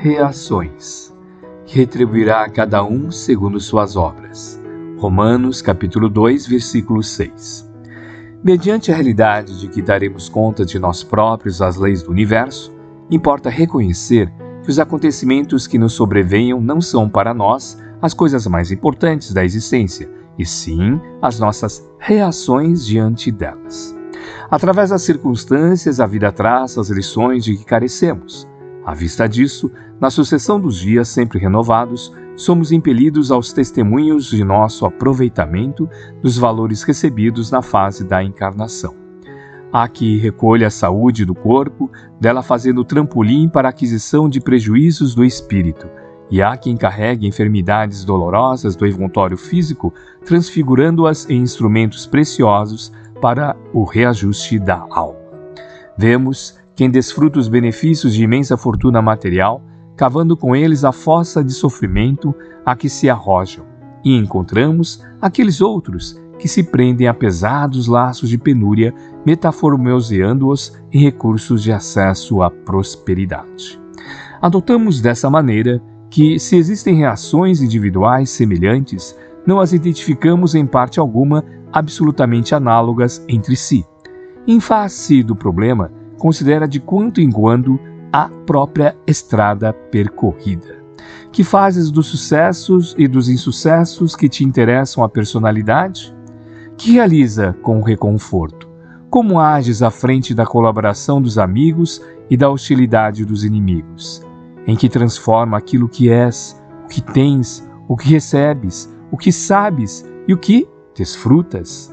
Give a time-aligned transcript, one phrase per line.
[0.00, 1.12] reações,
[1.66, 4.56] que retribuirá a cada um segundo suas obras.
[4.96, 7.68] Romanos capítulo 2, versículo 6.
[8.44, 12.72] Mediante a realidade de que daremos conta de nós próprios às leis do universo,
[13.10, 14.32] importa reconhecer
[14.62, 19.44] que os acontecimentos que nos sobrevenham não são para nós as coisas mais importantes da
[19.44, 20.08] existência,
[20.38, 23.96] e sim as nossas reações diante delas.
[24.48, 28.48] Através das circunstâncias, a vida traz as lições de que carecemos.
[28.88, 29.70] À vista disso,
[30.00, 35.86] na sucessão dos dias sempre renovados, somos impelidos aos testemunhos de nosso aproveitamento
[36.22, 38.94] dos valores recebidos na fase da encarnação.
[39.70, 45.14] Há que recolha a saúde do corpo, dela fazendo trampolim para a aquisição de prejuízos
[45.14, 45.86] do espírito,
[46.30, 49.92] e há quem carregue enfermidades dolorosas do involtório físico,
[50.24, 55.18] transfigurando-as em instrumentos preciosos para o reajuste da alma.
[55.98, 59.60] Vemos quem desfruta os benefícios de imensa fortuna material,
[59.96, 62.32] cavando com eles a fossa de sofrimento
[62.64, 63.64] a que se arrojam,
[64.04, 68.94] e encontramos aqueles outros que se prendem a pesados laços de penúria,
[69.26, 73.76] metaformoseando-os em recursos de acesso à prosperidade.
[74.40, 81.44] Adotamos dessa maneira que, se existem reações individuais semelhantes, não as identificamos em parte alguma
[81.72, 83.84] absolutamente análogas entre si.
[84.46, 87.78] Em face do problema, considera de quando em quando
[88.12, 90.78] a própria estrada percorrida.
[91.30, 96.14] Que fazes dos sucessos e dos insucessos que te interessam a personalidade?
[96.76, 98.68] Que realiza com reconforto?
[99.10, 104.22] Como ages à frente da colaboração dos amigos e da hostilidade dos inimigos?
[104.68, 110.06] em que transforma aquilo que és, o que tens, o que recebes, o que sabes
[110.28, 111.92] e o que desfrutas.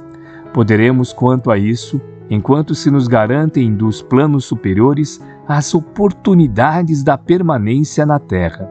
[0.54, 8.06] Poderemos, quanto a isso, enquanto se nos garantem dos planos superiores as oportunidades da permanência
[8.06, 8.70] na Terra,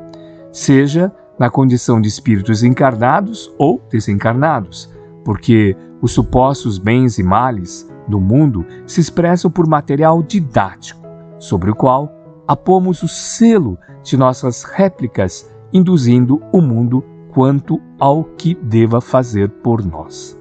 [0.52, 4.92] seja na condição de espíritos encarnados ou desencarnados,
[5.24, 11.00] porque os supostos bens e males do mundo se expressam por material didático,
[11.38, 12.12] sobre o qual
[12.46, 19.84] apomos o selo de nossas réplicas, induzindo o mundo quanto ao que deva fazer por
[19.84, 20.38] nós.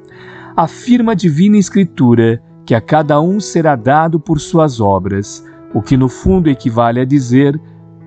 [0.55, 5.43] Afirma a Divina Escritura que a cada um será dado por suas obras,
[5.73, 7.59] o que no fundo equivale a dizer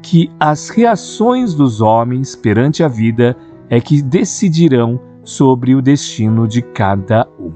[0.02, 3.36] que as reações dos homens perante a vida
[3.68, 7.52] é que decidirão sobre o destino de cada um.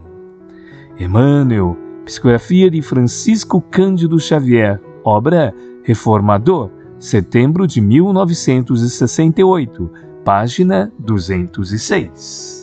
[0.98, 9.90] Emmanuel, psicografia de Francisco Cândido Xavier, obra Reformador, setembro de 1968,
[10.24, 12.59] página 206.